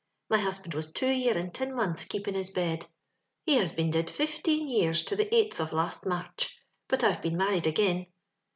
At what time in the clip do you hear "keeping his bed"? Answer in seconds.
2.05-2.87